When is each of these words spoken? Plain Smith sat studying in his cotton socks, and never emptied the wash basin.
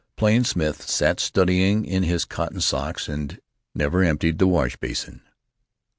Plain 0.17 0.45
Smith 0.45 0.89
sat 0.89 1.19
studying 1.19 1.85
in 1.85 2.01
his 2.01 2.25
cotton 2.25 2.59
socks, 2.59 3.07
and 3.07 3.39
never 3.75 4.03
emptied 4.03 4.39
the 4.39 4.47
wash 4.47 4.75
basin. 4.77 5.21